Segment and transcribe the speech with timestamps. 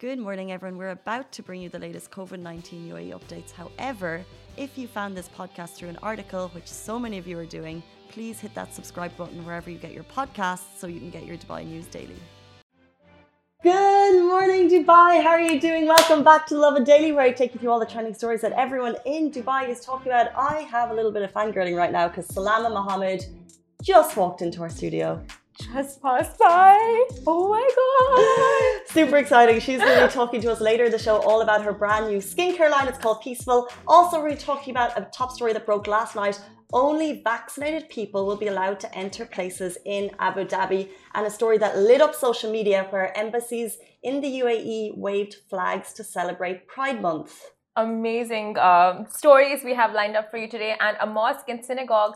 [0.00, 0.78] Good morning, everyone.
[0.78, 3.52] We're about to bring you the latest COVID 19 UAE updates.
[3.52, 4.24] However,
[4.56, 7.82] if you found this podcast through an article, which so many of you are doing,
[8.08, 11.36] please hit that subscribe button wherever you get your podcasts so you can get your
[11.36, 12.16] Dubai news daily.
[13.62, 15.22] Good morning, Dubai.
[15.22, 15.86] How are you doing?
[15.86, 18.52] Welcome back to Lovin Daily, where I take you through all the trending stories that
[18.52, 20.34] everyone in Dubai is talking about.
[20.34, 23.26] I have a little bit of fangirling right now because Salama Mohammed
[23.82, 25.22] just walked into our studio
[25.60, 26.76] just passed by.
[27.26, 28.86] Oh my god.
[28.92, 29.60] Super exciting.
[29.60, 32.08] She's going to be talking to us later in the show all about her brand
[32.08, 32.88] new skincare line.
[32.88, 33.70] It's called Peacefull.
[33.86, 36.40] Also, we're talking about a top story that broke last night.
[36.72, 41.58] Only vaccinated people will be allowed to enter places in Abu Dhabi, and a story
[41.58, 47.02] that lit up social media where embassies in the UAE waved flags to celebrate Pride
[47.02, 47.42] Month
[47.76, 52.14] amazing um, stories we have lined up for you today and a mosque and synagogue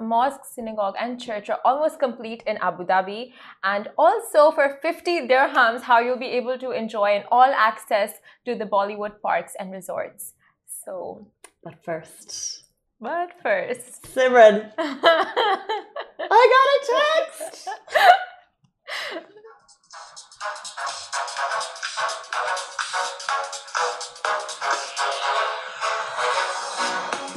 [0.00, 3.32] mosque, synagogue, and church are almost complete in Abu Dhabi.
[3.62, 8.12] And also for 50 dirhams, how you'll be able to enjoy an all access
[8.44, 10.34] to the Bollywood parks and resorts.
[10.84, 11.26] So,
[11.62, 12.64] but first,
[13.00, 16.80] but first, Simran, I got a
[17.40, 17.68] text.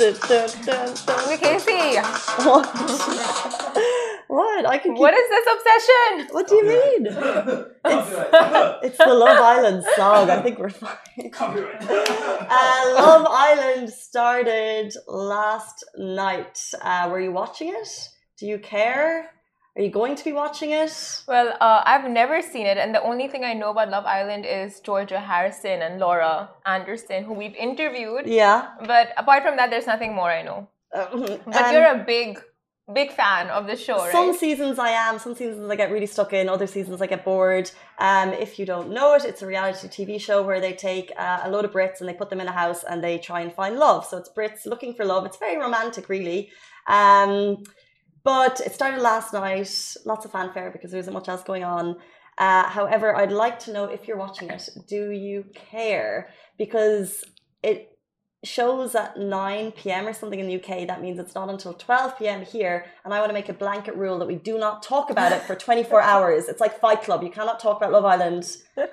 [0.02, 1.30] Dun, dun, dun, dun.
[1.30, 1.60] We can.
[2.44, 2.66] What?
[4.28, 4.66] what?
[4.66, 4.94] I can.
[4.96, 5.00] Keep...
[5.00, 6.28] What is this obsession?
[6.34, 7.06] What do you mean?
[7.86, 8.10] it's,
[8.84, 10.32] it's the Love Island song.
[10.32, 10.98] I think we're fine.
[11.44, 16.60] Uh, Love Island started last night.
[16.82, 18.10] Uh, were you watching it?
[18.40, 19.30] Do you care?
[19.78, 21.24] Are you going to be watching it?
[21.30, 24.46] Well, uh, I've never seen it, and the only thing I know about Love Island
[24.46, 28.28] is Georgia Harrison and Laura Anderson, who we've interviewed.
[28.28, 28.68] Yeah.
[28.86, 30.68] But apart from that, there's nothing more I know.
[30.94, 32.42] Um, but you're a big,
[32.94, 34.12] big fan of the show, right?
[34.12, 35.20] Some seasons I am.
[35.20, 36.50] Some seasons I get really stuck in.
[36.50, 37.72] Other seasons I get bored.
[37.98, 41.44] Um, if you don't know it, it's a reality TV show where they take uh,
[41.44, 43.54] a load of Brits and they put them in a house and they try and
[43.54, 44.06] find love.
[44.06, 45.26] So it's Brits looking for love.
[45.26, 46.50] It's very romantic, really.
[46.88, 47.64] Um,
[48.24, 51.98] but it started last night, lots of fanfare because there isn't much else going on.
[52.38, 56.30] Uh, however, I'd like to know if you're watching it, do you care?
[56.58, 57.24] Because
[57.62, 57.92] it
[58.44, 60.08] shows at 9 p.m.
[60.08, 60.88] or something in the UK.
[60.88, 62.44] That means it's not until 12 p.m.
[62.44, 62.86] here.
[63.06, 65.44] And I want to make a blanket rule that we do not talk about it
[65.44, 66.48] for 24 hours.
[66.48, 67.22] It's like Fight Club.
[67.24, 68.58] You cannot talk about Love Island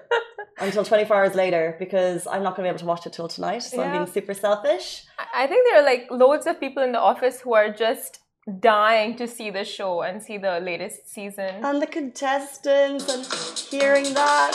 [0.59, 3.29] until 24 hours later because I'm not going to be able to watch it till
[3.29, 3.61] tonight.
[3.61, 3.85] So yeah.
[3.85, 5.05] I'm being super selfish.
[5.35, 8.21] I think there are like loads of people in the office who are just
[8.61, 11.65] dying to see the show and see the latest season.
[11.65, 13.25] And the contestants and
[13.71, 14.53] hearing that.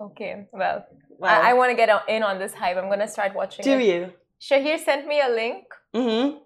[0.00, 0.86] Okay, well,
[1.22, 2.76] I, I want to get in on this hype.
[2.76, 3.84] I'm going to start watching Do it.
[3.84, 4.12] you?
[4.40, 5.64] Shahir sent me a link.
[5.94, 6.38] Mm-hmm.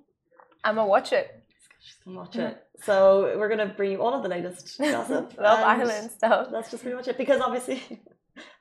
[0.64, 1.42] I'm going to watch it.
[1.80, 2.62] She's going to watch it.
[2.82, 5.34] So we're going to bring you all of the latest gossip.
[5.38, 6.48] Love Island stuff.
[6.52, 7.18] That's just pretty much it.
[7.18, 7.82] Because obviously...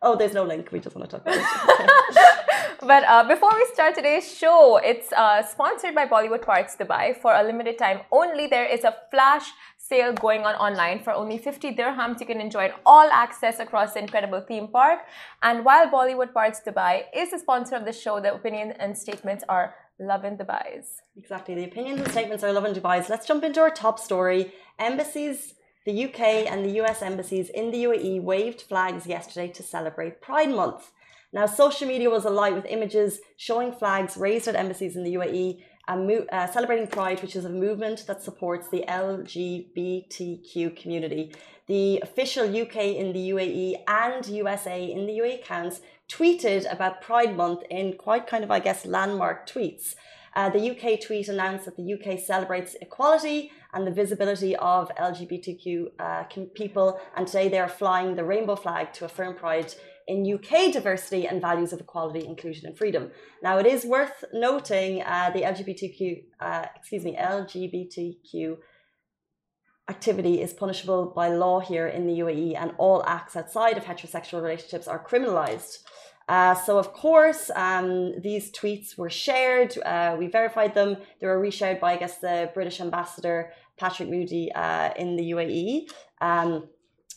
[0.01, 0.73] Oh, there's no link.
[0.73, 2.39] We just want to talk about it.
[2.81, 7.15] but uh, before we start today's show, it's uh, sponsored by Bollywood Parks Dubai.
[7.19, 10.99] For a limited time only, there is a flash sale going on online.
[10.99, 14.99] For only 50 dirhams, you can enjoy all access across the incredible theme park.
[15.41, 19.43] And while Bollywood Parks Dubai is the sponsor of the show, the opinions and statements
[19.49, 21.01] are Lovin Dubai's.
[21.17, 21.55] Exactly.
[21.55, 23.09] The opinions and statements are Lovin Dubai's.
[23.09, 24.53] Let's jump into our top story.
[24.77, 26.19] Embassies the UK
[26.51, 30.91] and the US embassies in the UAE waved flags yesterday to celebrate Pride Month.
[31.31, 35.61] Now, social media was alight with images showing flags raised at embassies in the UAE
[35.89, 41.33] uh, celebrating Pride, which is a movement that supports the LGBTQ community.
[41.67, 47.35] The official UK in the UAE and USA in the UAE accounts tweeted about Pride
[47.35, 49.95] Month in quite kind of, I guess, landmark tweets.
[50.35, 55.91] Uh, the UK tweet announced that the UK celebrates equality and the visibility of LGBTQ
[55.99, 56.23] uh,
[56.53, 59.73] people, and today they are flying the rainbow flag to affirm pride
[60.09, 63.11] in UK diversity and values of equality, inclusion, and freedom.
[63.43, 68.57] Now, it is worth noting uh, the LGBTQ, uh, excuse me, LGBTQ
[69.87, 74.41] activity is punishable by law here in the UAE, and all acts outside of heterosexual
[74.41, 75.77] relationships are criminalized.
[76.27, 79.77] Uh, so, of course, um, these tweets were shared.
[79.83, 80.97] Uh, we verified them.
[81.19, 85.89] They were reshared by, I guess, the British ambassador, Patrick Moody, uh, in the UAE.
[86.21, 86.67] Um,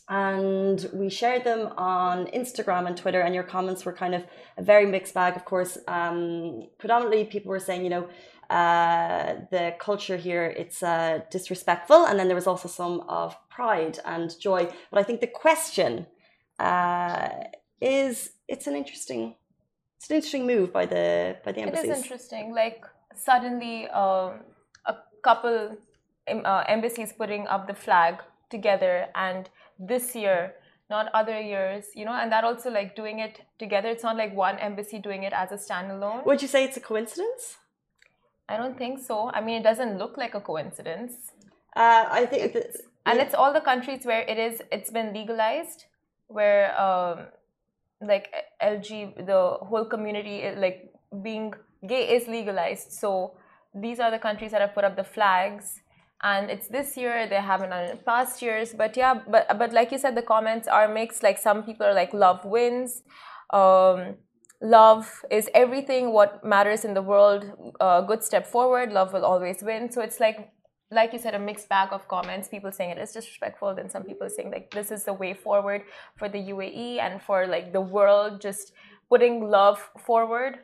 [0.09, 4.23] and we shared them on Instagram and Twitter, and your comments were kind of
[4.57, 5.35] a very mixed bag.
[5.35, 8.07] Of course, um, predominantly people were saying, you know,
[8.49, 13.99] uh, the culture here it's uh, disrespectful, and then there was also some of pride
[14.05, 14.69] and joy.
[14.91, 16.07] But I think the question
[16.59, 17.29] uh,
[17.81, 19.35] is it's an interesting
[19.97, 21.85] it's an interesting move by the by the embassies.
[21.85, 22.53] It is interesting.
[22.53, 22.83] Like
[23.15, 24.41] suddenly, um,
[24.85, 25.77] a couple
[26.29, 29.49] um, uh, embassies putting up the flag together, and
[29.87, 30.53] this year
[30.89, 33.89] not other years, you know, and that also like doing it together.
[33.89, 36.25] It's not like one embassy doing it as a standalone.
[36.25, 37.57] Would you say it's a coincidence?
[38.47, 39.29] I don't think so.
[39.37, 41.13] I mean, it doesn't look like a coincidence.
[41.75, 44.61] Uh, I think, it's, and it's all the countries where it is.
[44.71, 45.85] It's been legalized,
[46.27, 47.27] where um,
[48.01, 48.27] like
[48.61, 50.93] LG, the whole community, like
[51.23, 51.53] being
[51.87, 52.91] gay is legalized.
[52.91, 53.37] So
[53.73, 55.81] these are the countries that have put up the flags
[56.23, 59.73] and it's this year they haven't done it in past years but yeah but but
[59.73, 61.21] like you said the comments are mixed.
[61.21, 63.03] Like some people are like love wins.
[63.49, 64.15] Um,
[64.61, 66.13] love is everything.
[66.13, 67.45] What matters in the world
[67.79, 69.91] a uh, good step forward love will always win.
[69.91, 70.51] So it's like
[70.91, 72.47] like you said a mixed bag of comments.
[72.47, 75.81] People saying it is disrespectful then some people saying like this is the way forward
[76.15, 78.71] for the uae and for like the world just
[79.09, 80.59] putting love forward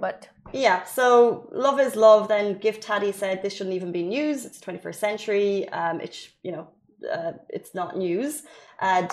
[0.00, 4.44] but yeah so love is love then gift taddy said this shouldn't even be news
[4.44, 6.68] it's 21st century um it's you know
[7.12, 8.42] uh, it's not news.
[8.80, 9.06] Uh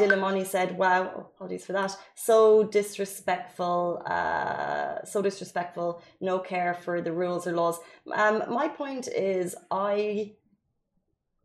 [0.44, 7.12] said wow oh, apologies for that so disrespectful uh so disrespectful no care for the
[7.12, 7.80] rules or laws.
[8.14, 10.34] Um my point is i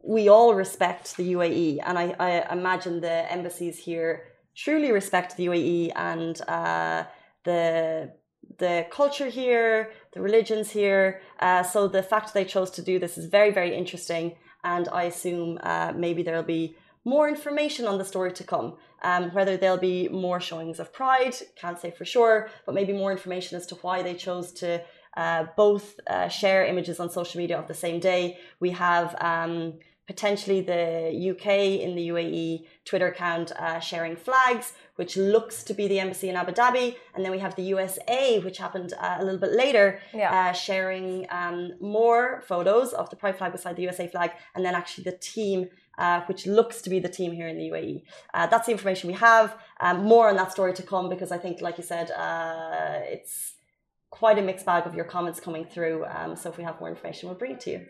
[0.02, 5.46] we all respect the UAE and I, I imagine the embassies here truly respect the
[5.46, 7.04] UAE and uh
[7.44, 8.12] the
[8.58, 11.20] the culture here, the religions here.
[11.40, 14.36] Uh, so the fact they chose to do this is very, very interesting.
[14.64, 18.76] And I assume uh, maybe there'll be more information on the story to come.
[19.02, 23.12] Um, whether there'll be more showings of pride, can't say for sure, but maybe more
[23.12, 24.82] information as to why they chose to
[25.16, 28.38] uh, both uh, share images on social media of the same day.
[28.58, 35.16] We have um, potentially the UK in the UAE Twitter account uh, sharing flags which
[35.16, 36.96] looks to be the embassy in Abu Dhabi.
[37.14, 40.32] And then we have the USA, which happened uh, a little bit later, yeah.
[40.32, 44.74] uh, sharing um, more photos of the pride flag beside the USA flag, and then
[44.74, 45.68] actually the team.
[45.98, 48.02] Uh, which looks to be the team here in the UAE.
[48.34, 49.56] Uh, that's the information we have.
[49.80, 53.54] Um, more on that story to come because I think, like you said, uh, it's
[54.10, 56.04] quite a mixed bag of your comments coming through.
[56.04, 57.86] Um, so if we have more information, we'll bring it to you.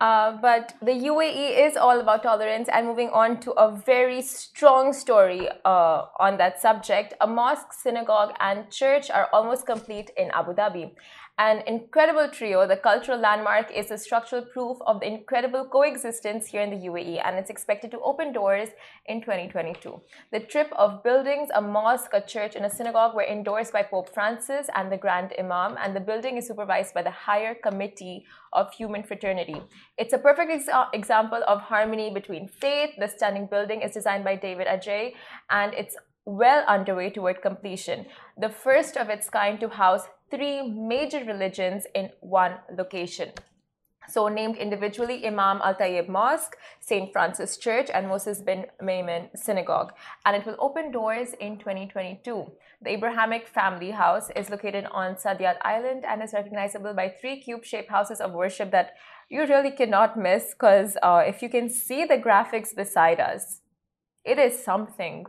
[0.00, 2.68] Uh, but the UAE is all about tolerance.
[2.72, 8.34] And moving on to a very strong story uh, on that subject, a mosque, synagogue,
[8.38, 10.92] and church are almost complete in Abu Dhabi.
[11.40, 16.62] An incredible trio, the cultural landmark is a structural proof of the incredible coexistence here
[16.62, 18.70] in the UAE and it's expected to open doors
[19.06, 20.00] in 2022.
[20.32, 24.12] The trip of buildings, a mosque, a church, and a synagogue were endorsed by Pope
[24.12, 28.72] Francis and the Grand Imam, and the building is supervised by the Higher Committee of
[28.72, 29.62] Human Fraternity.
[29.96, 32.90] It's a perfect ex example of harmony between faith.
[32.98, 35.12] The stunning building is designed by David Adjaye
[35.50, 38.06] and it's well underway toward completion.
[38.36, 43.30] The first of its kind to house three major religions in one location.
[44.08, 47.12] So, named individually Imam Al Tayyib Mosque, St.
[47.12, 49.92] Francis Church, and Moses bin Maimon Synagogue.
[50.24, 52.50] And it will open doors in 2022.
[52.80, 57.64] The Abrahamic family house is located on Saadiyat Island and is recognizable by three cube
[57.64, 58.92] shaped houses of worship that
[59.28, 63.60] you really cannot miss because uh, if you can see the graphics beside us,
[64.24, 65.26] it is something.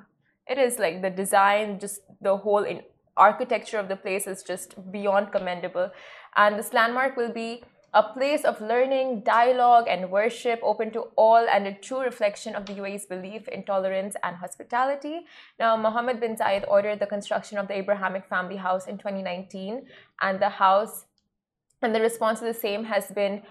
[0.47, 2.83] It is like the design, just the whole in
[3.19, 5.91] architecture of the place is just beyond commendable.
[6.35, 7.63] And this landmark will be
[7.93, 12.65] a place of learning, dialogue, and worship open to all and a true reflection of
[12.67, 15.25] the UAE's belief in tolerance and hospitality.
[15.59, 19.87] Now, Mohammed bin Zayed ordered the construction of the Abrahamic family house in 2019,
[20.21, 21.05] and the house
[21.81, 23.41] and the response to the same has been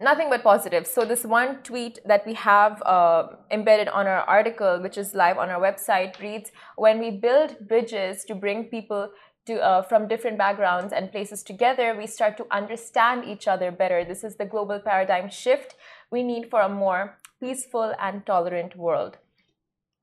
[0.00, 0.86] nothing but positive.
[0.86, 5.38] So this one tweet that we have uh, embedded on our article, which is live
[5.38, 9.10] on our website, reads: "When we build bridges to bring people."
[9.46, 14.04] To, uh, from different backgrounds and places together, we start to understand each other better.
[14.04, 15.76] This is the global paradigm shift
[16.10, 19.16] we need for a more peaceful and tolerant world.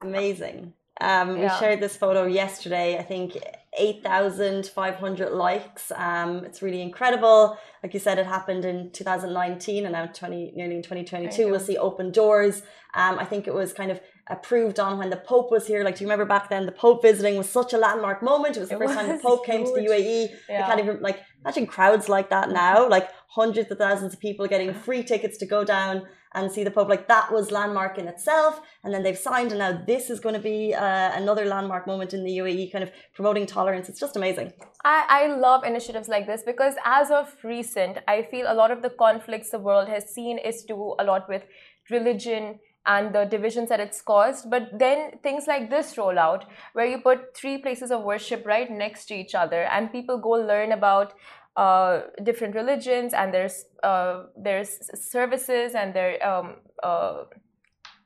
[0.01, 0.73] Amazing.
[0.99, 1.43] Um, yeah.
[1.43, 2.97] We shared this photo yesterday.
[2.97, 3.37] I think
[3.77, 5.91] 8,500 likes.
[5.95, 7.57] Um, it's really incredible.
[7.83, 11.77] Like you said, it happened in 2019 and now 20, nearly in 2022, we'll see
[11.77, 12.63] open doors.
[12.93, 15.83] Um, I think it was kind of approved on when the Pope was here.
[15.83, 18.57] Like, do you remember back then the Pope visiting was such a landmark moment?
[18.57, 19.57] It was the it first was time the Pope huge.
[19.57, 20.29] came to the UAE.
[20.49, 20.63] Yeah.
[20.63, 24.47] I can't even, like, imagine crowds like that now, like hundreds of thousands of people
[24.47, 26.03] getting free tickets to go down
[26.37, 26.89] and see the Pope.
[26.89, 30.35] Like that was landmark in itself, and then they've signed, and now this is going
[30.35, 33.89] to be uh, another landmark moment in the UAE, kind of promoting tolerance.
[33.89, 34.53] It's just amazing.
[34.83, 38.81] I, I love initiatives like this because as of recent, I feel a lot of
[38.81, 41.43] the conflicts the world has seen is to do a lot with
[41.89, 44.49] religion and the divisions that it's caused.
[44.49, 48.71] But then things like this roll out, where you put three places of worship right
[48.71, 51.13] next to each other, and people go learn about
[51.57, 57.23] uh, different religions and there's uh, there's services and their um, uh,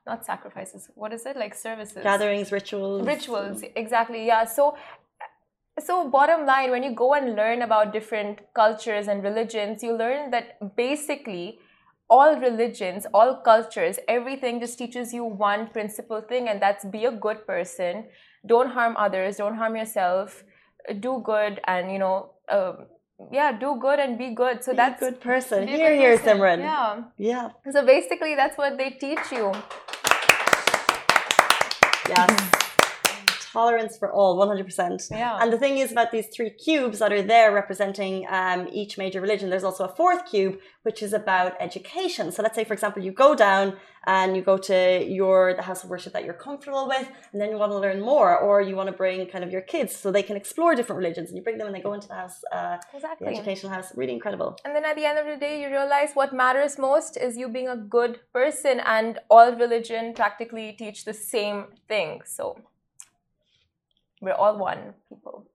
[0.08, 0.90] not sacrifices.
[0.96, 1.54] What is it like?
[1.54, 3.62] Services, gatherings, rituals, rituals.
[3.76, 4.26] Exactly.
[4.26, 4.46] Yeah.
[4.46, 4.76] So
[5.80, 10.30] so bottom line when you go and learn about different cultures and religions you learn
[10.30, 11.60] that basically
[12.10, 17.12] all religions all cultures everything just teaches you one principal thing and that's be a
[17.12, 18.04] good person
[18.46, 20.44] don't harm others don't harm yourself
[21.00, 22.74] do good and you know uh,
[23.32, 24.64] yeah do good and be good.
[24.64, 25.68] So be that's a good person.
[25.68, 26.60] here here simran.
[26.60, 27.04] Yeah.
[27.18, 27.50] Yeah.
[27.72, 29.54] So basically that's what they teach you.
[32.10, 32.52] Yes.
[33.54, 35.12] Tolerance for all, 100%.
[35.12, 35.38] Yeah.
[35.42, 39.20] And the thing is about these three cubes that are there representing um, each major
[39.20, 42.32] religion, there's also a fourth cube, which is about education.
[42.32, 45.84] So let's say, for example, you go down and you go to your the house
[45.84, 48.76] of worship that you're comfortable with, and then you want to learn more, or you
[48.76, 51.44] want to bring kind of your kids so they can explore different religions, and you
[51.44, 53.28] bring them and they go into the house, uh, exactly.
[53.28, 53.96] the educational house.
[53.96, 54.58] Really incredible.
[54.66, 57.48] And then at the end of the day, you realize what matters most is you
[57.48, 62.22] being a good person, and all religion practically teach the same thing.
[62.26, 62.58] So
[64.22, 65.46] we're all one people.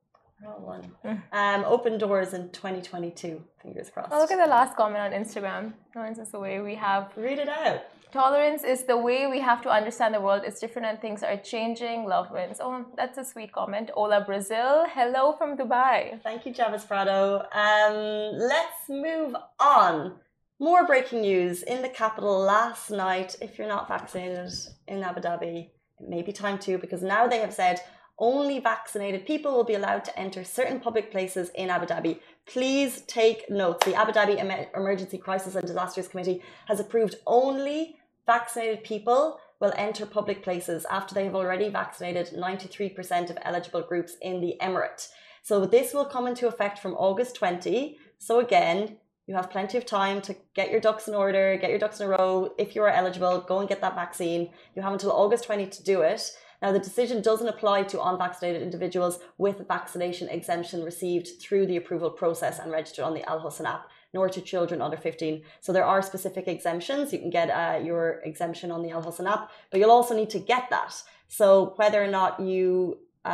[0.41, 0.93] We're all one.
[1.05, 1.23] Mm.
[1.33, 3.43] Um, open doors in 2022.
[3.63, 4.11] Fingers crossed.
[4.13, 5.73] Oh, look at the last comment on Instagram.
[5.93, 7.13] Tolerance is the way we have.
[7.17, 7.83] Read it out.
[8.17, 10.41] Tolerance is the way we have to understand the world.
[10.47, 12.07] It's different and things are changing.
[12.07, 12.61] Love wins.
[12.63, 13.91] Oh, that's a sweet comment.
[13.95, 14.87] Ola Brazil.
[14.89, 16.19] Hello from Dubai.
[16.23, 17.43] Thank you, Javis Prado.
[17.53, 20.15] Um, let's move on.
[20.59, 23.37] More breaking news in the capital last night.
[23.43, 24.51] If you're not vaccinated
[24.89, 25.69] in Abu Dhabi,
[26.01, 27.83] it may be time to because now they have said
[28.19, 32.21] only vaccinated people will be allowed to enter certain public places in Abu Dhabi.
[32.47, 33.85] Please take note.
[33.85, 34.39] The Abu Dhabi
[34.75, 41.15] Emergency Crisis and Disasters Committee has approved only vaccinated people will enter public places after
[41.15, 45.09] they have already vaccinated 93% of eligible groups in the emirate.
[45.43, 47.97] So this will come into effect from August 20.
[48.19, 51.79] So again, you have plenty of time to get your ducks in order, get your
[51.79, 52.53] ducks in a row.
[52.59, 54.51] If you are eligible, go and get that vaccine.
[54.75, 56.31] You have until August 20 to do it.
[56.63, 62.11] Now, the decision doesn't apply to unvaccinated individuals with vaccination exemption received through the approval
[62.11, 65.43] process and registered on the Al Hosn app, nor to children under 15.
[65.65, 67.13] So there are specific exemptions.
[67.13, 70.31] You can get uh, your exemption on the Al Hosn app, but you'll also need
[70.37, 70.93] to get that.
[71.29, 71.47] So
[71.81, 72.67] whether or not you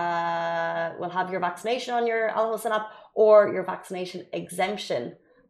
[0.00, 5.02] uh, will have your vaccination on your Al Hosn app or your vaccination exemption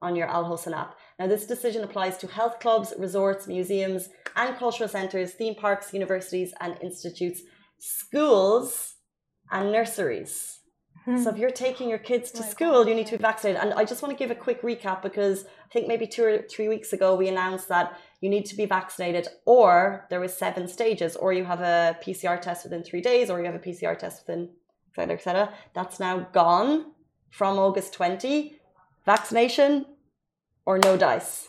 [0.07, 0.91] on your Al Hosn app.
[1.19, 4.03] Now, this decision applies to health clubs, resorts, museums,
[4.41, 7.41] and cultural centres, theme parks, universities, and institutes
[7.79, 8.95] schools
[9.51, 10.62] and nurseries.
[11.05, 11.19] Hmm.
[11.19, 13.61] So if you're taking your kids to oh school, you need to be vaccinated.
[13.61, 16.39] And I just want to give a quick recap because I think maybe two or
[16.43, 20.69] three weeks ago we announced that you need to be vaccinated, or there was seven
[20.69, 23.99] stages, or you have a PCR test within three days, or you have a PCR
[23.99, 24.51] test within,
[24.91, 25.53] etc., etc.
[25.75, 26.93] That's now gone
[27.31, 28.59] from August 20.
[29.05, 29.87] Vaccination
[30.65, 31.49] or no dice.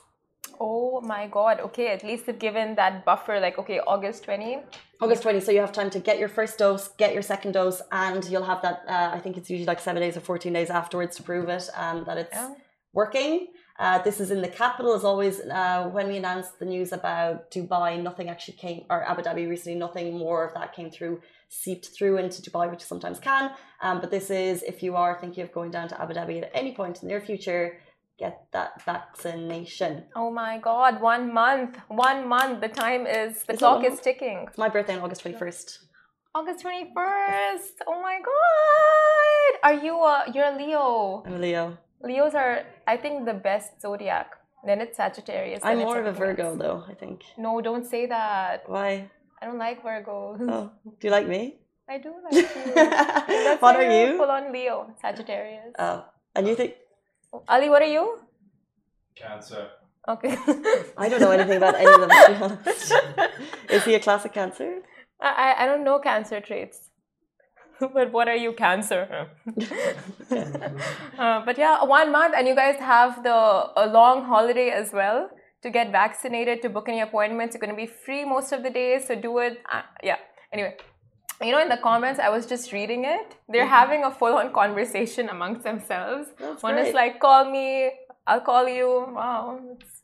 [0.59, 1.59] Oh my god.
[1.59, 4.59] Okay, at least they've given that buffer like okay, August 20.
[5.03, 5.41] August 20.
[5.41, 8.45] So you have time to get your first dose, get your second dose, and you'll
[8.45, 8.85] have that.
[8.87, 11.69] Uh, I think it's usually like seven days or 14 days afterwards to prove it
[11.75, 12.53] um, that it's yeah.
[12.93, 13.47] working.
[13.77, 15.41] Uh, this is in the capital, as always.
[15.41, 19.77] Uh, when we announced the news about Dubai, nothing actually came, or Abu Dhabi recently,
[19.77, 21.19] nothing more of that came through,
[21.49, 23.51] seeped through into Dubai, which sometimes can.
[23.81, 26.51] Um, but this is if you are thinking of going down to Abu Dhabi at
[26.53, 27.77] any point in the near future,
[28.19, 30.05] get that vaccination.
[30.15, 32.61] Oh my God, one month, one month.
[32.61, 34.45] The time is, the is clock is ticking.
[34.47, 35.79] It's my birthday on August 21st.
[36.35, 37.75] August 21st.
[37.87, 39.59] Oh my God.
[39.63, 41.23] Are you a, you're a Leo?
[41.25, 41.77] I'm a Leo.
[42.03, 44.31] Leos are, I think, the best zodiac.
[44.65, 45.61] Then it's Sagittarius.
[45.63, 47.23] I'm more of a Virgo, though, I think.
[47.37, 48.63] No, don't say that.
[48.67, 49.09] Why?
[49.41, 50.39] I don't like Virgos.
[50.49, 51.59] Oh, do you like me?
[51.89, 53.57] I do like you.
[53.59, 54.17] what are you?
[54.17, 55.73] Full on Leo, Sagittarius.
[55.77, 56.55] Oh, and you oh.
[56.55, 56.75] think
[57.47, 58.19] Ali, what are you?
[59.15, 59.69] Cancer.
[60.07, 60.37] Okay.
[60.97, 62.93] I don't know anything about any of them, to be honest.
[63.69, 64.81] Is he a classic cancer?
[65.19, 66.89] I, I don't know cancer traits.
[67.93, 69.27] but what are you, cancer?
[71.17, 75.29] uh, but yeah, one month, and you guys have the a long holiday as well
[75.61, 77.55] to get vaccinated, to book any appointments.
[77.55, 79.61] You're going to be free most of the days, so do it.
[79.71, 80.17] Uh, yeah.
[80.51, 80.75] Anyway,
[81.41, 83.35] you know, in the comments, I was just reading it.
[83.49, 83.69] They're mm-hmm.
[83.69, 86.29] having a full on conversation amongst themselves.
[86.39, 86.87] That's One great.
[86.87, 87.91] is like, call me,
[88.27, 89.07] I'll call you.
[89.09, 90.01] Wow, it's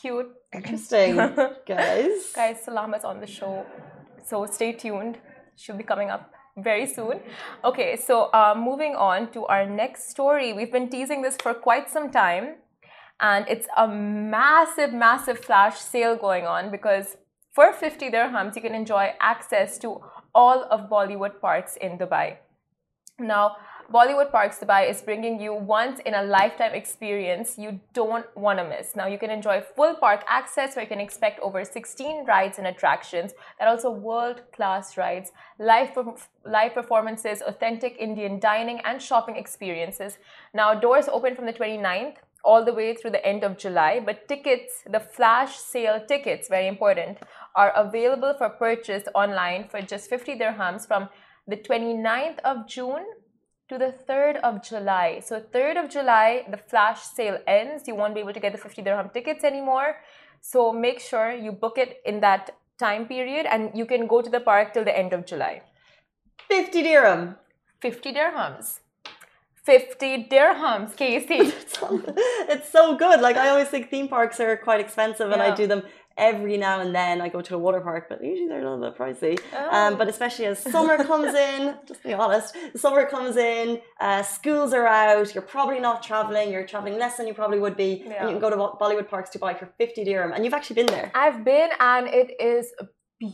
[0.00, 0.30] cute.
[0.52, 1.16] Interesting,
[1.66, 2.32] guys.
[2.34, 3.64] guys, Salama's on the show.
[4.24, 5.18] So stay tuned.
[5.56, 7.20] She'll be coming up very soon.
[7.64, 10.52] Okay, so uh, moving on to our next story.
[10.52, 12.56] We've been teasing this for quite some time.
[13.20, 17.18] And it's a massive, massive flash sale going on because
[17.52, 20.00] for 50 dirhams, you can enjoy access to
[20.34, 22.36] all of Bollywood parks in Dubai.
[23.18, 23.56] Now,
[23.92, 28.64] Bollywood Parks Dubai is bringing you once in a lifetime experience you don't want to
[28.64, 28.94] miss.
[28.94, 32.68] Now you can enjoy full park access where you can expect over 16 rides and
[32.68, 35.90] attractions and also world class rides, live,
[36.44, 40.18] live performances, authentic Indian dining and shopping experiences.
[40.54, 44.28] Now doors open from the 29th all the way through the end of July, but
[44.28, 47.18] tickets, the flash sale tickets, very important,
[47.54, 51.08] are available for purchase online for just 50 dirhams from
[51.46, 53.04] the 29th of June
[53.68, 55.20] to the 3rd of July.
[55.24, 57.86] So 3rd of July, the flash sale ends.
[57.86, 59.96] You won't be able to get the 50 dirham tickets anymore.
[60.40, 64.30] So make sure you book it in that time period and you can go to
[64.30, 65.62] the park till the end of July.
[66.48, 67.36] 50 dirham.
[67.80, 68.80] 50 dirhams.
[69.64, 71.34] 50 dirhams, Casey.
[72.52, 73.20] it's so good.
[73.20, 75.52] Like I always think theme parks are quite expensive and Yeah.
[75.52, 75.82] I do them
[76.16, 77.20] every now and then.
[77.20, 79.40] I go to a water park, but usually they're a little bit pricey.
[79.54, 79.76] Oh.
[79.76, 84.72] Um, but especially as summer comes in, just be honest, summer comes in, uh, schools
[84.72, 88.28] are out, you're probably not traveling, you're traveling less than you probably would be, and
[88.28, 90.32] you can go to Bollywood Parks Dubai for 50 dirham.
[90.32, 91.10] And you've actually been there.
[91.14, 92.72] I've been and it is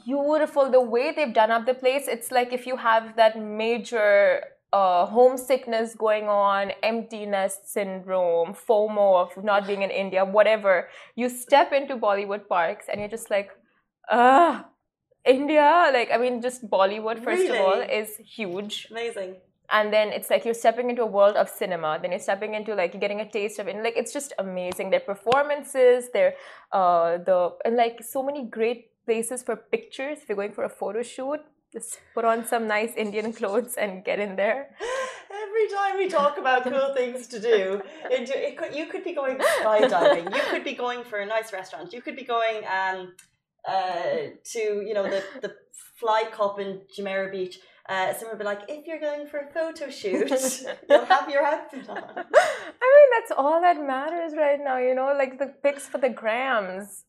[0.05, 0.71] beautiful.
[0.71, 4.43] The way they've done up the place, it's like if you have that major
[4.73, 11.73] uh, homesickness going on, emptiness syndrome, FOMO of not being in India, whatever, you step
[11.73, 13.51] into Bollywood parks and you're just like,
[14.11, 14.67] ah,
[15.25, 15.91] India.
[15.93, 18.89] Like, I mean, just Bollywood, first of all, is huge.
[18.91, 19.37] Amazing.
[19.69, 22.73] and then it's like you're stepping into a world of cinema then you're stepping into
[22.81, 26.35] like you're getting a taste of it and like it's just amazing their performances their
[26.71, 30.69] uh the and like so many great places for pictures if you're going for a
[30.69, 31.41] photo shoot
[31.77, 34.63] just put on some nice indian clothes and get in there
[35.31, 39.15] Every time we talk about cool things to do, it, it could, you could be
[39.15, 40.35] going skydiving.
[40.35, 41.93] You could be going for a nice restaurant.
[41.93, 43.15] You could be going um,
[43.67, 45.55] uh, to you know the the
[45.99, 47.59] Fly cop in Jumeirah Beach.
[47.89, 50.29] Uh, someone would be like, if you're going for a photo shoot,
[50.91, 51.99] you'll have your outfit on.
[51.99, 56.09] i mean that's all that matters right now you know like the pics for the
[56.09, 57.05] grams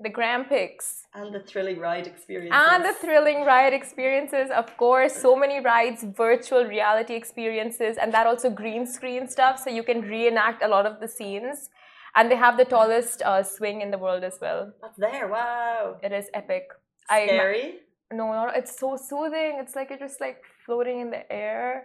[0.00, 2.54] the Grand pics And the thrilling ride experience.
[2.54, 8.26] and the thrilling ride experiences of course so many rides virtual reality experiences and that
[8.26, 11.68] also green screen stuff so you can reenact a lot of the scenes
[12.14, 15.28] and they have the tallest uh, swing in the world as well That's there.
[15.28, 15.96] Wow.
[16.02, 16.64] it is epic
[17.06, 17.80] Scary.
[18.12, 21.84] no no it's so soothing it's like you're just like floating in the air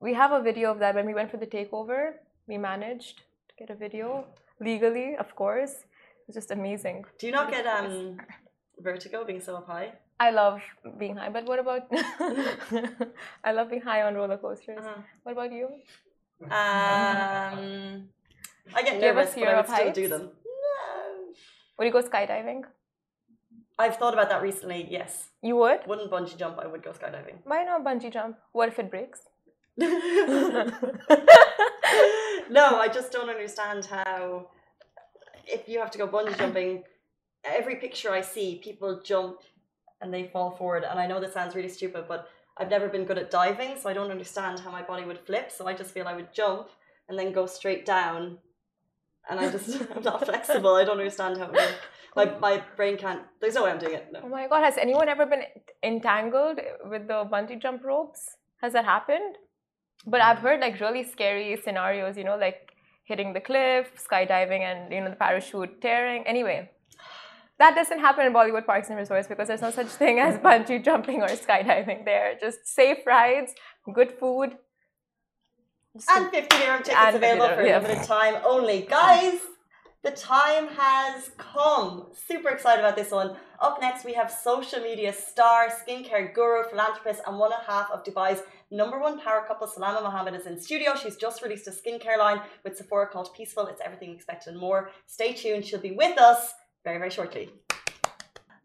[0.00, 2.00] we have a video of that when we went for the takeover
[2.48, 4.24] we managed to get a video
[4.60, 5.74] legally of course
[6.28, 8.18] it's just amazing Do you not get um
[8.78, 9.92] vertigo being so up high?
[10.20, 10.60] I love
[10.98, 11.82] being high, but what about?
[13.44, 14.78] I love being high on roller coasters.
[14.80, 15.00] Uh-huh.
[15.22, 15.66] What about you?
[16.42, 18.08] Um,
[18.74, 20.22] I get Do you have a nervous, but I would still do them.
[20.22, 20.28] No.
[21.78, 22.62] Would you go skydiving?
[23.78, 24.88] I've thought about that recently.
[24.90, 25.86] Yes, You would.
[25.86, 26.58] wouldn't bungee jump.
[26.58, 27.36] I would go skydiving.
[27.44, 28.36] Why not bungee jump?
[28.50, 29.20] What if it breaks?
[29.78, 29.86] no,
[32.84, 34.48] I just don't understand how.
[35.50, 36.84] If you have to go bungee jumping,
[37.44, 39.40] every picture I see, people jump
[40.00, 40.84] and they fall forward.
[40.88, 43.88] And I know that sounds really stupid, but I've never been good at diving, so
[43.88, 45.50] I don't understand how my body would flip.
[45.50, 46.68] So I just feel I would jump
[47.08, 48.38] and then go straight down.
[49.30, 50.74] And I just, I'm not flexible.
[50.74, 51.74] I don't understand how it.
[52.16, 54.12] My, my brain can't, there's no way I'm doing it.
[54.22, 54.64] Oh my god!
[54.64, 55.42] Has anyone ever been
[55.84, 56.58] entangled
[56.90, 58.36] with the bungee jump ropes?
[58.60, 59.36] Has that happened?
[60.06, 62.16] But I've heard like really scary scenarios.
[62.16, 62.67] You know, like
[63.08, 66.26] hitting the cliff, skydiving, and you know the parachute tearing.
[66.26, 66.70] Anyway.
[67.58, 70.84] That doesn't happen in Bollywood parks and resorts because there's no such thing as bungee
[70.84, 72.36] jumping or skydiving there.
[72.40, 73.52] Just safe rides,
[73.92, 74.56] good food.
[76.08, 78.82] And 50 dirham tickets available for a limited time only.
[78.82, 79.40] Guys,
[80.04, 82.06] the time has come.
[82.26, 83.36] Super excited about this one.
[83.60, 87.90] Up next, we have social media star, skincare guru, philanthropist, and one and a half
[87.90, 90.94] of Dubai's number one power couple, Salama Mohammed, is in studio.
[90.94, 93.68] She's just released a skincare line with Sephora called Peacefull.
[93.70, 94.90] It's everything expected and more.
[95.06, 95.64] Stay tuned.
[95.64, 96.52] She'll be with us
[96.84, 97.50] very, very shortly.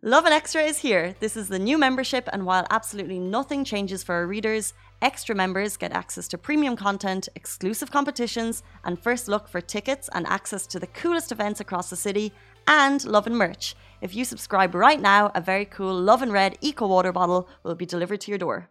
[0.05, 1.15] Lovin Extra is here.
[1.21, 5.75] This is the new membership, and while absolutely nothing changes for our readers, extra members
[5.75, 10.79] get access to premium content, exclusive competitions, and first look for tickets and access to
[10.79, 12.31] the coolest events across the city,
[12.67, 13.75] and Lovin merch.
[14.01, 17.85] If you subscribe right now, a very cool Lovin Red Eco Water bottle will be
[17.85, 18.69] delivered to your door.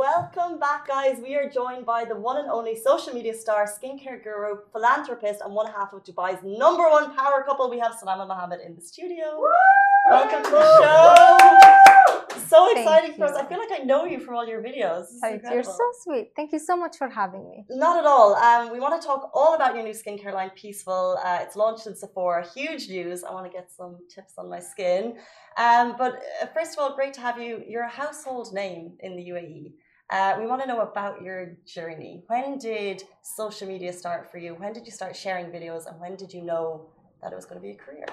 [0.00, 1.18] Welcome back, guys.
[1.22, 5.52] We are joined by the one and only social media star, skincare guru, philanthropist, and
[5.52, 7.68] one half of Dubai's number one power couple.
[7.68, 9.42] We have Salama Mohammed in the studio.
[10.08, 12.07] Welcome to the show.
[12.48, 13.36] So exciting for us.
[13.36, 15.06] I feel like I know you from all your videos.
[15.52, 16.32] You're so sweet.
[16.36, 17.64] Thank you so much for having me.
[17.70, 18.34] Not at all.
[18.36, 21.16] Um, we want to talk all about your new skincare line, Peacefull.
[21.24, 22.46] Uh, it's launched in Sephora.
[22.54, 23.24] Huge news.
[23.24, 25.18] I want to get some tips on my skin.
[25.56, 27.62] Um, but uh, first of all, great to have you.
[27.68, 29.72] You're a household name in the UAE.
[30.10, 32.22] Uh, we want to know about your journey.
[32.28, 34.54] When did social media start for you?
[34.54, 35.86] When did you start sharing videos?
[35.86, 38.06] And when did you know that it was going to be a career?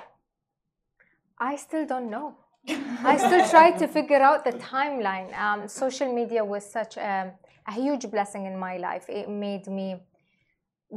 [1.39, 2.35] I still don't know.
[3.03, 5.37] I still try to figure out the timeline.
[5.37, 7.33] Um, social media was such a,
[7.67, 9.05] a huge blessing in my life.
[9.07, 10.01] It made me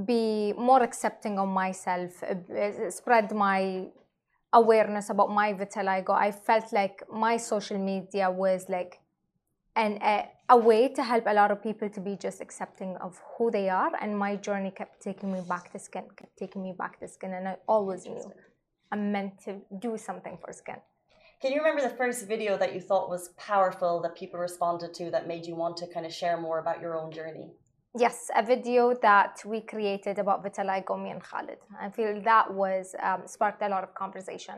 [0.07, 3.87] be more accepting of myself, uh, spread my
[4.53, 6.11] awareness about my vitiligo.
[6.11, 9.01] I felt like my social media was like
[9.77, 13.21] an, a, a way to help a lot of people to be just accepting of
[13.37, 13.93] who they are.
[14.01, 17.35] And my journey kept taking me back to skin, kept taking me back to skin.
[17.35, 18.33] And I always knew
[18.91, 20.77] I'm meant to do something for skin.
[21.41, 25.09] Can you remember the first video that you thought was powerful that people responded to
[25.13, 27.53] that made you want to kind of share more about your own journey?
[27.97, 31.59] Yes, a video that we created about vitiligo, me and Khalid.
[31.81, 34.57] I feel that was um, sparked a lot of conversation.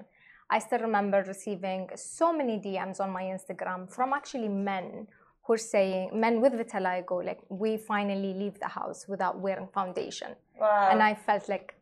[0.48, 5.06] I still remember receiving so many DMs on my Instagram from actually men
[5.44, 10.34] who are saying, men with vitiligo, like, we finally leave the house without wearing foundation.
[10.58, 10.88] Wow.
[10.90, 11.74] And I felt like,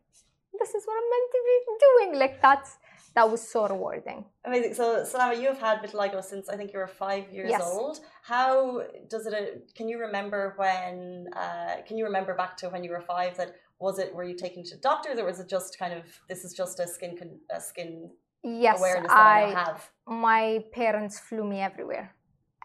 [0.59, 1.57] this is what I'm meant to be
[1.87, 2.19] doing.
[2.19, 2.77] Like, that's
[3.15, 4.25] that was so rewarding.
[4.45, 4.73] Amazing.
[4.75, 7.61] So, Salama, you have had vitiligo since I think you were five years Yes.
[7.63, 7.99] old.
[8.23, 9.33] How does it?
[9.33, 11.27] uh, Can you remember when?
[11.35, 13.35] Uh, can you remember back to when you were five?
[13.37, 14.13] That was it?
[14.13, 16.87] Were you taken to doctors, or was it just kind of this is just a
[16.87, 18.11] skin con- a skin
[18.43, 19.89] Yes, awareness that I, I have?
[20.07, 22.15] my parents flew me everywhere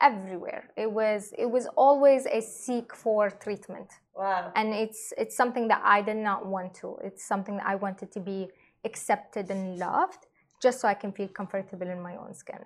[0.03, 4.53] everywhere it was it was always a seek for treatment Wow.
[4.57, 8.11] and it's it's something that i did not want to it's something that i wanted
[8.13, 8.49] to be
[8.85, 10.27] accepted and loved
[10.67, 12.63] just so i can feel comfortable in my own skin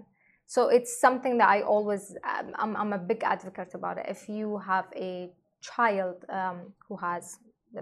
[0.55, 4.21] so it's something that i always um, I'm, I'm a big advocate about it if
[4.37, 5.13] you have a
[5.71, 7.39] child um, who has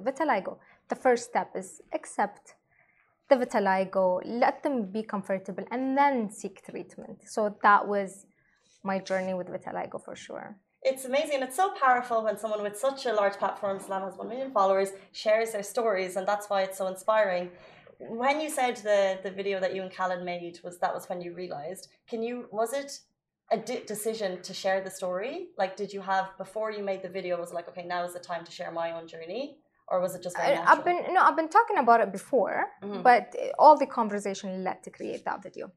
[0.07, 0.53] vitiligo
[0.93, 2.45] the first step is accept
[3.29, 7.23] the vitiligo, let them be comfortable, and then seek treatment.
[7.27, 8.27] So that was
[8.83, 10.57] my journey with vitiligo for sure.
[10.83, 11.43] It's amazing.
[11.43, 14.91] It's so powerful when someone with such a large platform, Salam has 1 million followers,
[15.11, 17.51] shares their stories, and that's why it's so inspiring.
[17.99, 21.21] When you said the, the video that you and Khaled made was that was when
[21.21, 23.01] you realized, can you, was it
[23.51, 25.49] a de- decision to share the story?
[25.57, 28.13] Like, did you have, before you made the video, was it like, okay, now is
[28.13, 29.59] the time to share my own journey?
[29.89, 30.79] Or was it just very natural?
[30.79, 33.05] I've been no, I've been talking about it before, Mhm.
[33.05, 35.71] but uh, all the conversation led to create that video.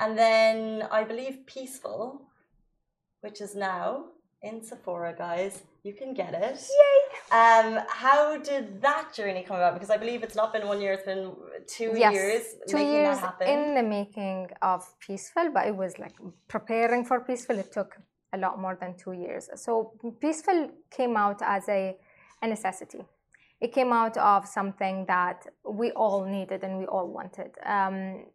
[0.00, 2.22] And then I believe Peacefull,
[3.20, 4.06] which is now
[4.42, 5.62] in Sephora, guys.
[5.84, 6.56] You can get it.
[6.82, 6.98] Yay!
[7.32, 9.74] Um, how did that journey come about?
[9.74, 11.32] Because I believe it's not been one year; it's been
[11.66, 13.48] two yes, years two making years that happen.
[13.48, 16.14] in the making of Peacefull, but it was like
[16.46, 17.58] preparing for Peacefull.
[17.58, 17.98] It took
[18.32, 19.48] a lot more than two years.
[19.56, 21.96] So Peacefull came out as a,
[22.42, 23.02] a necessity.
[23.60, 27.50] It came out of something that we all needed and we all wanted.
[27.64, 28.26] Um,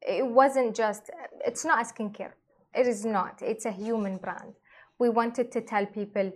[0.00, 1.10] it wasn't just.
[1.44, 2.32] It's not a skincare.
[2.74, 3.42] It is not.
[3.42, 4.54] It's a human brand.
[4.98, 6.32] We wanted to tell people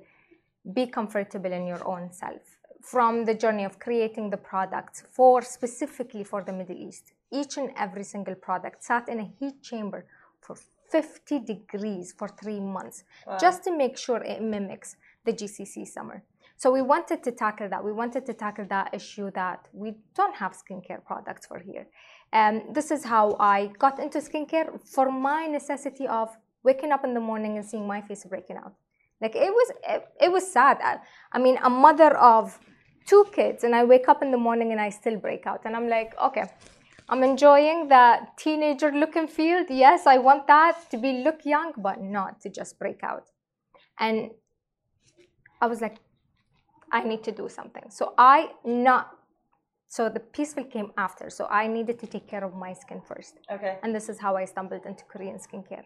[0.74, 6.24] be comfortable in your own self from the journey of creating the products for specifically
[6.24, 7.12] for the middle east.
[7.32, 10.04] Each and every single product sat in a heat chamber
[10.40, 10.56] for
[10.90, 13.04] 50 degrees for three months
[13.40, 16.22] just to make sure it mimics the gcc summer.
[16.56, 17.82] So we wanted to tackle that.
[17.82, 21.86] We wanted to tackle that issue that we don't have skincare products for here.
[22.32, 27.14] Um, this is how i got into skincare for my necessity of waking up in
[27.14, 28.74] the morning and seeing my face breaking out
[29.22, 30.78] like it was it, it was sad.
[30.82, 30.98] I,
[31.32, 32.58] I mean a mother of
[33.06, 35.60] two kids and i wake up in the morning and i still break out.
[35.64, 36.44] And i'm like okay
[37.08, 39.64] i'm enjoying that teenager look and feel.
[39.68, 43.26] Yes i want that to be look young but not to just break out.
[43.98, 44.30] And
[45.60, 45.96] i was like
[46.90, 47.84] i need to do something.
[47.90, 49.18] So i not
[49.88, 51.28] so the Peacefull came after.
[51.30, 53.34] So i needed to take care of my skin first.
[53.50, 53.78] Okay.
[53.82, 55.84] and this is how I stumbled into Korean skincare.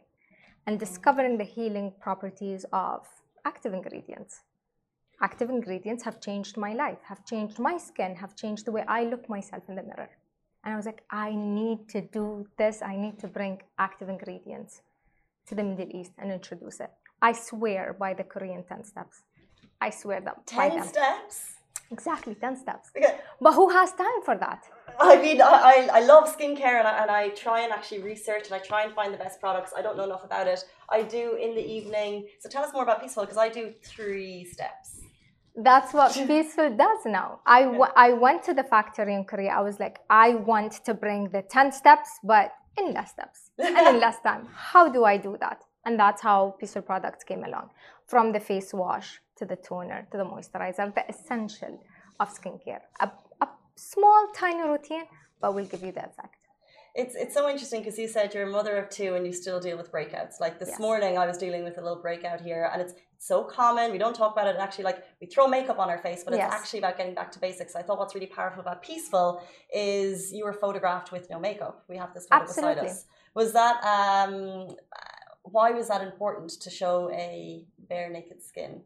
[0.66, 3.06] And discovering the healing properties of
[3.50, 4.40] active ingredients.
[5.28, 9.04] Active ingredients have changed my life, have changed my skin, have changed the way I
[9.04, 10.10] look myself in the mirror.
[10.62, 12.26] And I was like, I need to do
[12.58, 12.82] this.
[12.82, 14.82] I need to bring active ingredients
[15.48, 16.90] to the Middle East and introduce it.
[17.22, 19.22] I swear by the Korean 10 steps.
[19.80, 20.88] I swear that by Ten them.
[20.88, 21.36] steps.
[21.90, 22.90] Exactly, 10 steps.
[22.96, 23.14] Okay.
[23.40, 24.62] But who has time for that?
[25.00, 28.46] I mean, I, I, I love skincare and I, and I try and actually research
[28.46, 29.72] and I try and find the best products.
[29.76, 30.64] I don't know enough about it.
[30.90, 32.26] I do in the evening.
[32.40, 35.00] So tell us more about Peacefull because I do three steps.
[35.54, 37.40] That's what Peacefull does now.
[37.46, 39.50] I, w- I went to the factory in Korea.
[39.50, 43.88] I was like, I want to bring the 10 steps, but in less steps and
[43.88, 44.48] in less time.
[44.54, 45.62] How do I do that?
[45.84, 47.70] And that's how Peacefull products came along
[48.06, 51.80] from the face wash to the toner to the moisturizer, the essential
[52.18, 52.80] of skincare.
[53.00, 53.10] A,
[53.76, 55.04] small, tiny routine,
[55.40, 56.36] but will give you the effect.
[56.94, 59.60] It's it's so interesting because you said you're a mother of two and you still
[59.60, 60.40] deal with breakouts.
[60.40, 60.80] Like this Yes.
[60.80, 63.92] morning, I was dealing with a little breakout here, and it's so common.
[63.92, 64.56] We don't talk about it.
[64.56, 66.52] Actually, like we throw makeup on our face, but it's Yes.
[66.54, 67.76] actually about getting back to basics.
[67.76, 69.42] I thought what's really powerful about Peacefull
[69.74, 71.84] is you were photographed with no makeup.
[71.86, 72.88] We have this photo beside Absolutely.
[72.88, 73.04] us.
[73.34, 74.76] Was that um,
[75.42, 78.82] why was that important to show a bare naked skin?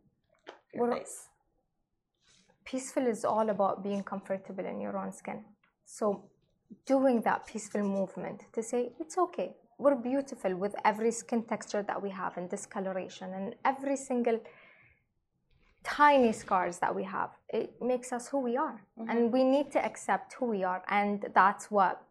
[0.74, 1.28] Your Well, face.
[2.70, 5.44] Peaceful is all about being comfortable in your own skin.
[5.84, 6.06] So,
[6.86, 12.00] doing that peaceful movement to say it's okay, we're beautiful with every skin texture that
[12.00, 14.38] we have and discoloration and every single
[15.82, 17.30] tiny scars that we have.
[17.48, 19.10] It makes us who we are, mm-hmm.
[19.10, 22.02] and we need to accept who we are, and that's what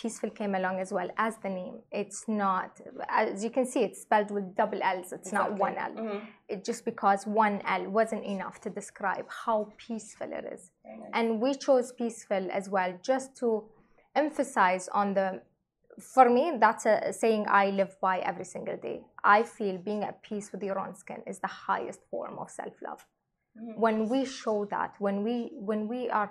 [0.00, 4.00] Peacefull came along as well as the name it's not as you can see it's
[4.06, 6.20] spelled with double l's it's not one l Mhm.
[6.48, 10.62] it just because one L wasn't enough to describe how peaceful it is.
[10.84, 11.10] Nice.
[11.18, 13.48] And we chose Peacefull as well just to
[14.14, 15.28] emphasize on the
[16.14, 18.98] for me that's a saying I live by every single day.
[19.36, 23.02] I feel being at peace with your own skin is the highest form of self-love.
[23.84, 25.36] When we show that, when we
[25.70, 26.30] when we are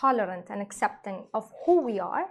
[0.00, 2.26] tolerant and accepting of who we are,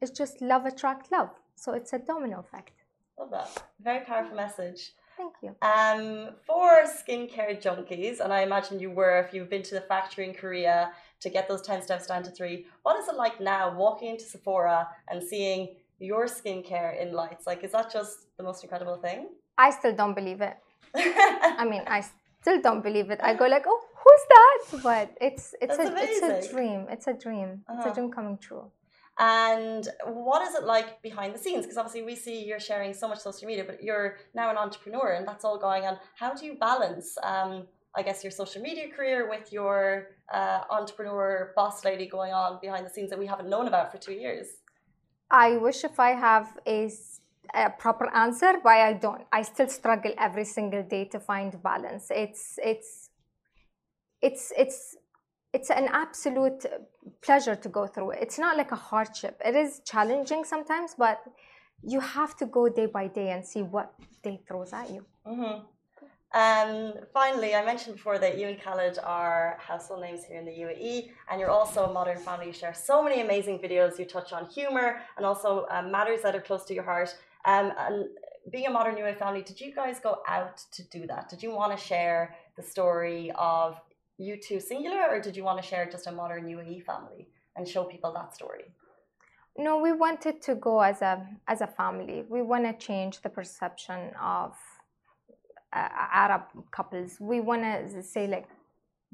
[0.00, 1.30] it's just love attract love.
[1.54, 2.72] So it's a domino effect.
[3.18, 3.62] Love that.
[3.80, 4.92] Very powerful message.
[5.16, 5.56] Thank you.
[5.62, 10.28] Um, for skincare junkies, and I imagine you were if you've been to the factory
[10.28, 13.74] in Korea to get those 10 steps down to three, what is it like now
[13.74, 17.46] walking into Sephora and seeing your skincare in lights?
[17.46, 19.28] Like, is that just the most incredible thing?
[19.56, 20.58] I still don't believe it.
[20.94, 22.04] I mean, I
[22.42, 23.18] still don't believe it.
[23.22, 24.82] I go like, oh, who's that?
[24.82, 26.86] But it's it's That's a it's a dream.
[26.90, 27.50] It's a dream.
[27.70, 27.90] It's Uh-huh.
[27.90, 28.70] a dream coming true.
[29.18, 31.64] And what is it like behind the scenes?
[31.64, 35.14] Because obviously we see you're sharing so much social media, but you're now an entrepreneur
[35.14, 35.98] and that's all going on.
[36.16, 41.52] How do you balance, um, I guess, your social media career with your uh, entrepreneur
[41.56, 44.48] boss lady going on behind the scenes that we haven't known about for two years?
[45.30, 49.22] I wish if I have a proper answer, but I don't.
[49.32, 52.10] I still struggle every single day to find balance.
[52.10, 53.10] It's it's
[54.20, 54.96] it's it's
[55.52, 56.66] it's an absolute
[57.26, 58.10] pleasure to go through.
[58.12, 58.18] it.
[58.24, 59.34] It's not like a hardship.
[59.44, 61.18] It is challenging sometimes, but
[61.92, 63.88] you have to go day by day and see what
[64.22, 65.02] day throws at you.
[65.26, 65.56] Mm-hmm.
[66.42, 70.56] Um, finally, I mentioned before that you and Khaled are household names here in the
[70.64, 72.46] UAE, and you're also a modern family.
[72.48, 73.98] You share so many amazing videos.
[73.98, 77.10] You touch on humor and also um, matters that are close to your heart.
[77.46, 78.06] Um, and
[78.50, 81.28] being a modern UAE family, did you guys go out to do that?
[81.28, 83.80] Did you want to share the story of
[84.18, 87.66] you two singular, or did you want to share just a modern UAE family and
[87.68, 88.64] show people that story?
[89.58, 92.24] No, we wanted to go as a as a family.
[92.28, 94.54] We want to change the perception of
[95.72, 95.88] uh,
[96.24, 97.18] Arab couples.
[97.20, 98.48] We want to say like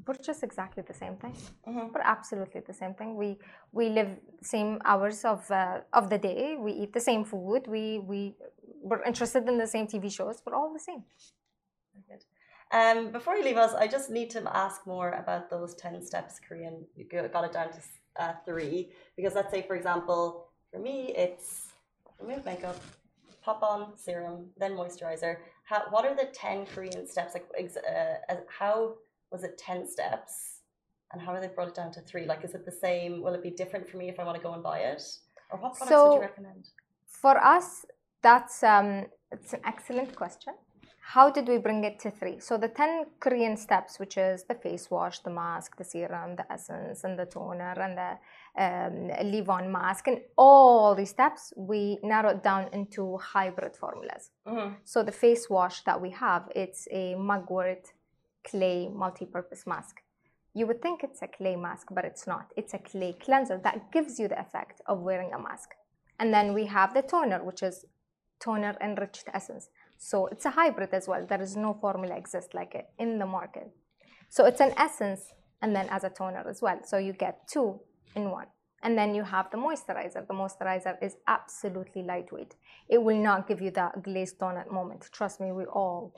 [0.05, 1.35] we're just exactly the same thing.
[1.67, 1.93] Mhm.
[1.93, 3.15] We're absolutely the same thing.
[3.15, 3.37] We
[3.71, 4.09] we live
[4.41, 6.57] same hours of uh, of the day.
[6.57, 7.67] We eat the same food.
[7.67, 8.35] We we
[8.81, 10.41] we're interested in the same TV shows.
[10.45, 11.03] We're all the same.
[12.73, 16.39] Um, before you leave us, I just need to ask more about those 10 steps
[16.39, 16.83] Korean.
[16.95, 17.79] You got it down to
[18.19, 18.89] uh, three.
[19.15, 21.73] Because let's say, for example, for me, it's
[22.19, 22.81] remove makeup,
[23.43, 25.37] pop on serum, then moisturizer.
[25.65, 27.35] How, what are the 10 Korean steps?
[27.35, 28.95] Like, ex- uh, how
[29.31, 30.61] was it 10 steps?
[31.11, 32.25] And how are they brought it down to three?
[32.25, 33.21] Like, is it the same?
[33.21, 35.03] Will it be different for me if I want to go and buy it?
[35.51, 36.69] Or what products would you recommend?
[37.05, 37.85] For us,
[38.23, 40.53] that's um, it's an excellent question.
[41.05, 42.39] How did we bring it to three?
[42.39, 46.49] So the ten Korean steps, which is the face wash, the mask, the serum, the
[46.51, 48.11] essence, and the toner, and the
[48.63, 54.31] um, leave-on mask, and all these steps, we narrowed down into hybrid formulas.
[54.47, 54.77] Mhm.
[54.85, 57.91] So the face wash that we have, it's a mugwort
[58.43, 60.01] clay multi-purpose mask.
[60.53, 62.53] You would think it's a clay mask, but it's not.
[62.55, 65.75] It's a clay cleanser that gives you the effect of wearing a mask.
[66.19, 67.85] And then we have the toner, which is
[68.39, 69.69] toner enriched essence.
[70.03, 71.25] So it's a hybrid as well.
[71.25, 73.71] There is no formula exists like it in the market.
[74.27, 75.21] So it's an essence
[75.61, 76.81] and then as a toner as well.
[76.83, 77.79] So you get two
[78.13, 78.47] in one.
[78.81, 80.27] And then you have the moisturizer.
[80.27, 82.55] The moisturizer is absolutely lightweight.
[82.89, 85.07] It will not give you that glazed donut moment.
[85.13, 86.13] Trust me, we all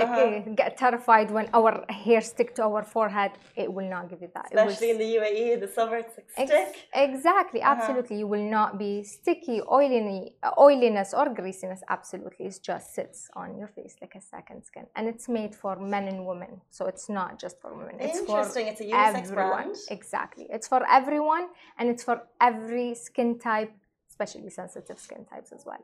[0.00, 0.20] like Uh-huh.
[0.20, 1.72] eh, get terrified when our
[2.04, 3.32] hair stick to our forehead.
[3.62, 4.46] It will not give you that.
[4.52, 6.72] Will Especially in the UAE, the summer, it's like Ex- stick.
[7.08, 8.16] Exactly, absolutely.
[8.22, 11.80] You will not be sticky, oily, uh, oiliness or greasiness.
[11.96, 15.72] Absolutely, it just sits on your face like a second skin, and it's made for
[15.94, 16.52] men and women.
[16.76, 17.94] So it's not just for women.
[18.06, 18.64] It's Interesting.
[18.66, 19.50] for It's a unisex everyone.
[19.70, 19.76] brand.
[19.98, 21.44] Exactly, it's for everyone,
[21.78, 22.16] and it's for
[22.50, 23.72] every skin type,
[24.12, 25.82] especially sensitive skin types as well.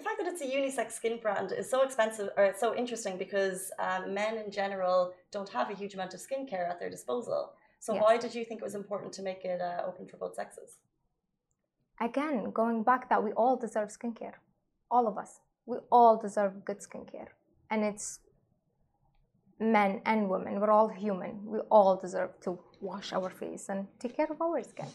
[0.00, 3.18] The fact that it's a unisex skin brand is so expensive, or it's so interesting
[3.18, 7.52] because um, men in general don't have a huge amount of skincare at their disposal.
[7.80, 10.34] So why did you think it was important to make it uh, open for both
[10.34, 10.78] sexes?
[12.00, 14.34] again, going back that we all deserve skincare.
[14.90, 15.40] All of us.
[15.66, 17.28] We all deserve good skincare.
[17.70, 18.20] And it's
[19.60, 20.58] men and women.
[20.58, 21.40] We're all human.
[21.44, 24.86] We all deserve to wash our face and take care of our skin.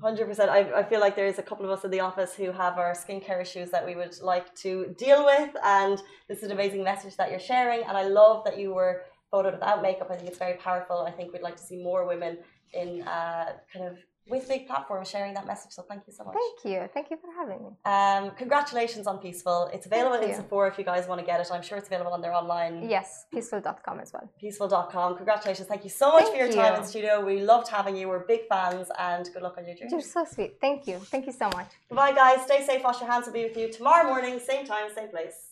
[0.00, 0.48] Hundred percent.
[0.48, 2.92] I, I feel like there's a couple of us in the office who have our
[2.92, 7.16] skincare issues that we would like to deal with, and this is an amazing message
[7.16, 7.82] that you're sharing.
[7.82, 10.08] And I love that you were photoed without makeup.
[10.10, 10.98] I think it's very powerful.
[10.98, 12.38] I think we'd like to see more women
[12.72, 15.72] in uh, kind of with big platforms sharing that message.
[15.72, 16.34] So thank you so much.
[16.34, 16.88] Thank you.
[16.94, 17.70] Thank you for having me.
[17.84, 19.74] Um, congratulations on Peacefull.
[19.74, 20.34] It's available in.
[20.34, 21.48] Sephora if you guys want to get it.
[21.52, 24.30] I'm sure it's available on their online Yes, peacefull.com as well.
[24.42, 25.16] peacefull.com.
[25.16, 25.68] Congratulations.
[25.68, 26.80] Thank you so much Thank for your time you.
[26.80, 27.24] in studio.
[27.24, 28.08] We loved having you.
[28.08, 29.90] We're big fans and good luck on your journey.
[29.92, 30.58] You're so sweet.
[30.60, 30.98] Thank you.
[30.98, 31.68] Thank you so much.
[31.90, 32.42] Bye, guys.
[32.42, 32.82] Stay safe.
[32.82, 33.26] Wash your hands.
[33.26, 35.51] We'll be with you tomorrow morning, same time, same place.